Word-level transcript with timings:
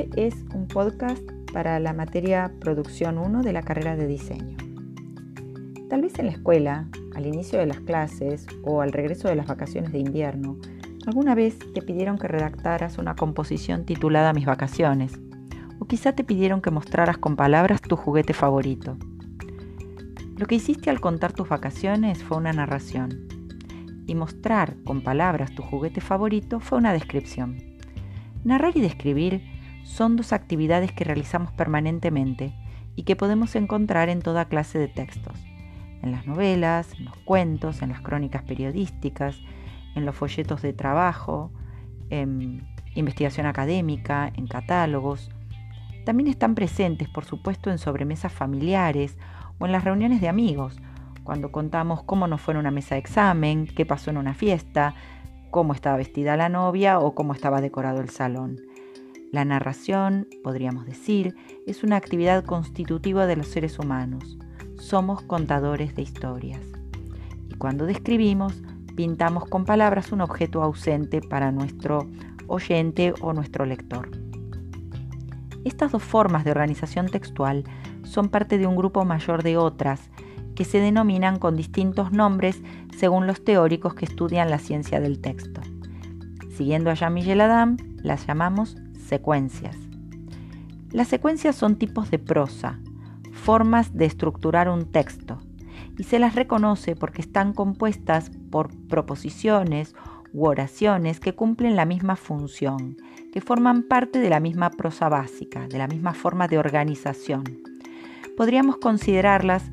Este 0.00 0.26
es 0.28 0.34
un 0.54 0.66
podcast 0.66 1.20
para 1.52 1.78
la 1.78 1.92
materia 1.92 2.50
Producción 2.58 3.18
1 3.18 3.42
de 3.42 3.52
la 3.52 3.60
carrera 3.60 3.96
de 3.96 4.06
diseño. 4.06 4.56
Tal 5.90 6.00
vez 6.00 6.18
en 6.18 6.24
la 6.24 6.32
escuela, 6.32 6.88
al 7.14 7.26
inicio 7.26 7.58
de 7.58 7.66
las 7.66 7.80
clases 7.80 8.46
o 8.64 8.80
al 8.80 8.92
regreso 8.92 9.28
de 9.28 9.34
las 9.34 9.46
vacaciones 9.46 9.92
de 9.92 9.98
invierno, 9.98 10.56
alguna 11.06 11.34
vez 11.34 11.58
te 11.74 11.82
pidieron 11.82 12.16
que 12.16 12.28
redactaras 12.28 12.96
una 12.96 13.14
composición 13.14 13.84
titulada 13.84 14.32
Mis 14.32 14.46
vacaciones, 14.46 15.20
o 15.80 15.84
quizá 15.84 16.12
te 16.14 16.24
pidieron 16.24 16.62
que 16.62 16.70
mostraras 16.70 17.18
con 17.18 17.36
palabras 17.36 17.82
tu 17.82 17.94
juguete 17.94 18.32
favorito. 18.32 18.96
Lo 20.38 20.46
que 20.46 20.54
hiciste 20.54 20.88
al 20.88 21.02
contar 21.02 21.34
tus 21.34 21.50
vacaciones 21.50 22.24
fue 22.24 22.38
una 22.38 22.54
narración, 22.54 23.28
y 24.06 24.14
mostrar 24.14 24.76
con 24.82 25.02
palabras 25.02 25.54
tu 25.54 25.62
juguete 25.62 26.00
favorito 26.00 26.58
fue 26.58 26.78
una 26.78 26.94
descripción. 26.94 27.58
Narrar 28.44 28.74
y 28.74 28.80
describir 28.80 29.59
son 29.90 30.14
dos 30.14 30.32
actividades 30.32 30.92
que 30.92 31.02
realizamos 31.02 31.52
permanentemente 31.52 32.54
y 32.94 33.02
que 33.02 33.16
podemos 33.16 33.56
encontrar 33.56 34.08
en 34.08 34.22
toda 34.22 34.44
clase 34.44 34.78
de 34.78 34.86
textos, 34.86 35.36
en 36.02 36.12
las 36.12 36.26
novelas, 36.26 36.92
en 36.96 37.06
los 37.06 37.16
cuentos, 37.18 37.82
en 37.82 37.88
las 37.88 38.00
crónicas 38.00 38.42
periodísticas, 38.44 39.36
en 39.96 40.06
los 40.06 40.14
folletos 40.14 40.62
de 40.62 40.72
trabajo, 40.72 41.50
en 42.08 42.62
investigación 42.94 43.46
académica, 43.46 44.30
en 44.34 44.46
catálogos. 44.46 45.30
También 46.04 46.28
están 46.28 46.54
presentes, 46.54 47.08
por 47.08 47.24
supuesto, 47.24 47.70
en 47.70 47.78
sobremesas 47.78 48.32
familiares 48.32 49.18
o 49.58 49.66
en 49.66 49.72
las 49.72 49.84
reuniones 49.84 50.20
de 50.20 50.28
amigos, 50.28 50.80
cuando 51.24 51.50
contamos 51.50 52.04
cómo 52.04 52.28
nos 52.28 52.40
fue 52.40 52.54
en 52.54 52.60
una 52.60 52.70
mesa 52.70 52.94
de 52.94 53.00
examen, 53.00 53.66
qué 53.66 53.84
pasó 53.84 54.10
en 54.10 54.18
una 54.18 54.34
fiesta, 54.34 54.94
cómo 55.50 55.74
estaba 55.74 55.96
vestida 55.96 56.36
la 56.36 56.48
novia 56.48 57.00
o 57.00 57.14
cómo 57.16 57.32
estaba 57.32 57.60
decorado 57.60 58.00
el 58.00 58.08
salón. 58.08 58.69
La 59.32 59.44
narración, 59.44 60.26
podríamos 60.42 60.86
decir, 60.86 61.36
es 61.64 61.84
una 61.84 61.94
actividad 61.94 62.44
constitutiva 62.44 63.26
de 63.26 63.36
los 63.36 63.46
seres 63.46 63.78
humanos. 63.78 64.36
Somos 64.76 65.22
contadores 65.22 65.94
de 65.94 66.02
historias. 66.02 66.60
Y 67.48 67.54
cuando 67.54 67.86
describimos, 67.86 68.60
pintamos 68.96 69.44
con 69.44 69.64
palabras 69.64 70.10
un 70.10 70.20
objeto 70.20 70.64
ausente 70.64 71.20
para 71.20 71.52
nuestro 71.52 72.10
oyente 72.48 73.14
o 73.20 73.32
nuestro 73.32 73.66
lector. 73.66 74.10
Estas 75.64 75.92
dos 75.92 76.02
formas 76.02 76.44
de 76.44 76.50
organización 76.50 77.06
textual 77.06 77.62
son 78.02 78.30
parte 78.30 78.58
de 78.58 78.66
un 78.66 78.74
grupo 78.74 79.04
mayor 79.04 79.44
de 79.44 79.56
otras 79.56 80.10
que 80.56 80.64
se 80.64 80.80
denominan 80.80 81.38
con 81.38 81.54
distintos 81.54 82.10
nombres 82.10 82.60
según 82.96 83.28
los 83.28 83.44
teóricos 83.44 83.94
que 83.94 84.06
estudian 84.06 84.50
la 84.50 84.58
ciencia 84.58 84.98
del 84.98 85.20
texto. 85.20 85.60
Siguiendo 86.56 86.90
a 86.90 86.94
Jean-Michel 86.94 87.40
Adam, 87.40 87.76
las 88.02 88.26
llamamos 88.26 88.76
secuencias. 89.10 89.76
Las 90.92 91.08
secuencias 91.08 91.56
son 91.56 91.76
tipos 91.76 92.10
de 92.12 92.20
prosa, 92.20 92.78
formas 93.32 93.92
de 93.92 94.06
estructurar 94.06 94.68
un 94.68 94.86
texto, 94.86 95.40
y 95.98 96.04
se 96.04 96.20
las 96.20 96.36
reconoce 96.36 96.94
porque 96.94 97.20
están 97.20 97.52
compuestas 97.52 98.30
por 98.50 98.70
proposiciones 98.86 99.94
u 100.32 100.46
oraciones 100.46 101.18
que 101.18 101.34
cumplen 101.34 101.74
la 101.74 101.86
misma 101.86 102.14
función, 102.14 102.96
que 103.32 103.40
forman 103.40 103.82
parte 103.82 104.20
de 104.20 104.30
la 104.30 104.38
misma 104.38 104.70
prosa 104.70 105.08
básica, 105.08 105.66
de 105.66 105.78
la 105.78 105.88
misma 105.88 106.14
forma 106.14 106.46
de 106.46 106.58
organización. 106.58 107.42
Podríamos 108.36 108.76
considerarlas 108.76 109.64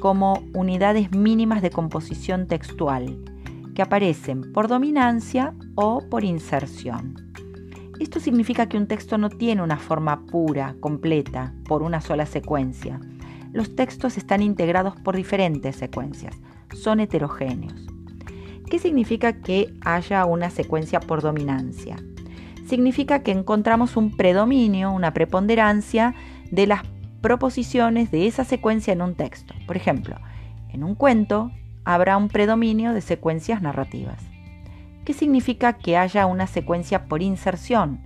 como 0.00 0.42
unidades 0.54 1.12
mínimas 1.12 1.60
de 1.60 1.70
composición 1.70 2.46
textual, 2.46 3.18
que 3.74 3.82
aparecen 3.82 4.50
por 4.54 4.66
dominancia 4.66 5.54
o 5.74 6.00
por 6.08 6.24
inserción. 6.24 7.27
Esto 8.00 8.20
significa 8.20 8.68
que 8.68 8.76
un 8.76 8.86
texto 8.86 9.18
no 9.18 9.28
tiene 9.28 9.62
una 9.62 9.76
forma 9.76 10.24
pura, 10.26 10.76
completa, 10.78 11.52
por 11.66 11.82
una 11.82 12.00
sola 12.00 12.26
secuencia. 12.26 13.00
Los 13.52 13.74
textos 13.74 14.16
están 14.16 14.40
integrados 14.40 14.94
por 14.96 15.16
diferentes 15.16 15.74
secuencias, 15.74 16.36
son 16.72 17.00
heterogéneos. 17.00 17.88
¿Qué 18.70 18.78
significa 18.78 19.32
que 19.32 19.74
haya 19.80 20.26
una 20.26 20.50
secuencia 20.50 21.00
por 21.00 21.22
dominancia? 21.22 21.96
Significa 22.66 23.22
que 23.22 23.32
encontramos 23.32 23.96
un 23.96 24.16
predominio, 24.16 24.92
una 24.92 25.12
preponderancia 25.12 26.14
de 26.52 26.66
las 26.66 26.82
proposiciones 27.20 28.10
de 28.10 28.26
esa 28.26 28.44
secuencia 28.44 28.92
en 28.92 29.02
un 29.02 29.14
texto. 29.14 29.54
Por 29.66 29.76
ejemplo, 29.76 30.16
en 30.68 30.84
un 30.84 30.94
cuento 30.94 31.50
habrá 31.84 32.16
un 32.16 32.28
predominio 32.28 32.92
de 32.92 33.00
secuencias 33.00 33.60
narrativas. 33.60 34.22
¿Qué 35.08 35.14
significa 35.14 35.72
que 35.72 35.96
haya 35.96 36.26
una 36.26 36.46
secuencia 36.46 37.06
por 37.06 37.22
inserción? 37.22 37.98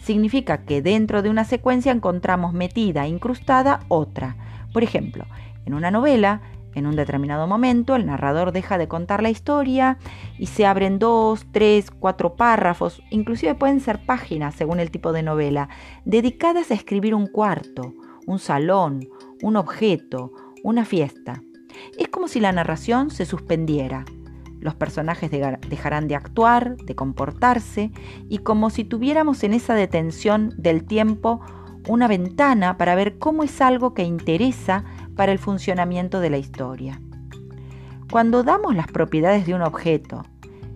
Significa 0.00 0.58
que 0.58 0.80
dentro 0.80 1.20
de 1.20 1.28
una 1.28 1.42
secuencia 1.42 1.90
encontramos 1.90 2.52
metida, 2.52 3.08
incrustada 3.08 3.80
otra. 3.88 4.36
Por 4.72 4.84
ejemplo, 4.84 5.24
en 5.64 5.74
una 5.74 5.90
novela, 5.90 6.42
en 6.76 6.86
un 6.86 6.94
determinado 6.94 7.48
momento, 7.48 7.96
el 7.96 8.06
narrador 8.06 8.52
deja 8.52 8.78
de 8.78 8.86
contar 8.86 9.24
la 9.24 9.30
historia 9.30 9.98
y 10.38 10.46
se 10.46 10.66
abren 10.66 11.00
dos, 11.00 11.46
tres, 11.50 11.90
cuatro 11.90 12.36
párrafos, 12.36 13.02
inclusive 13.10 13.56
pueden 13.56 13.80
ser 13.80 14.06
páginas 14.06 14.54
según 14.54 14.78
el 14.78 14.92
tipo 14.92 15.12
de 15.12 15.24
novela, 15.24 15.68
dedicadas 16.04 16.70
a 16.70 16.74
escribir 16.74 17.16
un 17.16 17.26
cuarto, 17.26 17.92
un 18.28 18.38
salón, 18.38 19.08
un 19.42 19.56
objeto, 19.56 20.30
una 20.62 20.84
fiesta. 20.84 21.42
Es 21.98 22.06
como 22.06 22.28
si 22.28 22.38
la 22.38 22.52
narración 22.52 23.10
se 23.10 23.26
suspendiera. 23.26 24.04
Los 24.60 24.74
personajes 24.74 25.30
dejarán 25.30 26.08
de 26.08 26.14
actuar, 26.14 26.76
de 26.76 26.94
comportarse, 26.94 27.90
y 28.28 28.38
como 28.38 28.70
si 28.70 28.84
tuviéramos 28.84 29.44
en 29.44 29.54
esa 29.54 29.74
detención 29.74 30.54
del 30.56 30.84
tiempo 30.84 31.40
una 31.88 32.08
ventana 32.08 32.76
para 32.76 32.94
ver 32.94 33.18
cómo 33.18 33.42
es 33.42 33.60
algo 33.60 33.94
que 33.94 34.02
interesa 34.02 34.84
para 35.14 35.32
el 35.32 35.38
funcionamiento 35.38 36.20
de 36.20 36.30
la 36.30 36.38
historia. 36.38 37.00
Cuando 38.10 38.42
damos 38.42 38.74
las 38.74 38.86
propiedades 38.86 39.46
de 39.46 39.54
un 39.54 39.62
objeto, 39.62 40.24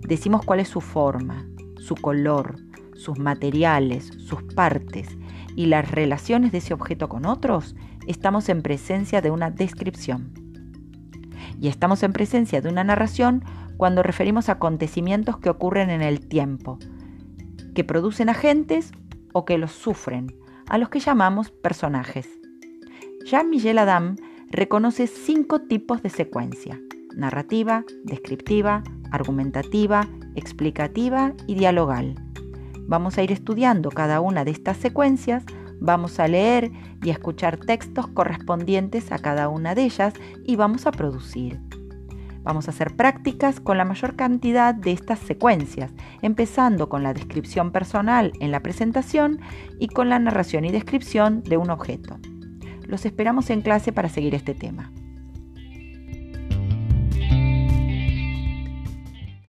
decimos 0.00 0.44
cuál 0.44 0.60
es 0.60 0.68
su 0.68 0.80
forma, 0.80 1.46
su 1.78 1.94
color, 1.94 2.56
sus 2.94 3.18
materiales, 3.18 4.10
sus 4.18 4.42
partes, 4.42 5.08
y 5.54 5.66
las 5.66 5.90
relaciones 5.90 6.52
de 6.52 6.58
ese 6.58 6.74
objeto 6.74 7.08
con 7.08 7.24
otros, 7.24 7.74
estamos 8.06 8.48
en 8.48 8.62
presencia 8.62 9.22
de 9.22 9.30
una 9.30 9.50
descripción. 9.50 10.45
Y 11.60 11.68
estamos 11.68 12.02
en 12.02 12.12
presencia 12.12 12.60
de 12.60 12.68
una 12.68 12.84
narración 12.84 13.44
cuando 13.76 14.02
referimos 14.02 14.48
a 14.48 14.52
acontecimientos 14.52 15.38
que 15.38 15.50
ocurren 15.50 15.90
en 15.90 16.02
el 16.02 16.26
tiempo, 16.26 16.78
que 17.74 17.84
producen 17.84 18.28
agentes 18.28 18.92
o 19.32 19.44
que 19.44 19.58
los 19.58 19.72
sufren, 19.72 20.34
a 20.68 20.78
los 20.78 20.88
que 20.88 21.00
llamamos 21.00 21.50
personajes. 21.50 22.28
Jean-Michel 23.24 23.78
Adam 23.78 24.16
reconoce 24.50 25.06
cinco 25.06 25.60
tipos 25.62 26.02
de 26.02 26.10
secuencia, 26.10 26.80
narrativa, 27.16 27.84
descriptiva, 28.04 28.82
argumentativa, 29.10 30.08
explicativa 30.34 31.32
y 31.46 31.54
dialogal. 31.54 32.14
Vamos 32.86 33.18
a 33.18 33.22
ir 33.22 33.32
estudiando 33.32 33.90
cada 33.90 34.20
una 34.20 34.44
de 34.44 34.52
estas 34.52 34.76
secuencias, 34.76 35.44
vamos 35.80 36.18
a 36.20 36.28
leer 36.28 36.70
y 37.02 37.10
escuchar 37.10 37.58
textos 37.58 38.06
correspondientes 38.08 39.12
a 39.12 39.18
cada 39.18 39.48
una 39.48 39.74
de 39.74 39.84
ellas 39.84 40.14
y 40.44 40.56
vamos 40.56 40.86
a 40.86 40.92
producir. 40.92 41.60
Vamos 42.42 42.68
a 42.68 42.70
hacer 42.70 42.94
prácticas 42.94 43.58
con 43.58 43.76
la 43.76 43.84
mayor 43.84 44.14
cantidad 44.14 44.72
de 44.72 44.92
estas 44.92 45.18
secuencias, 45.18 45.90
empezando 46.22 46.88
con 46.88 47.02
la 47.02 47.12
descripción 47.12 47.72
personal 47.72 48.32
en 48.38 48.52
la 48.52 48.60
presentación 48.60 49.40
y 49.80 49.88
con 49.88 50.08
la 50.08 50.20
narración 50.20 50.64
y 50.64 50.70
descripción 50.70 51.42
de 51.42 51.56
un 51.56 51.70
objeto. 51.70 52.18
Los 52.86 53.04
esperamos 53.04 53.50
en 53.50 53.62
clase 53.62 53.92
para 53.92 54.08
seguir 54.08 54.36
este 54.36 54.54
tema. 54.54 54.92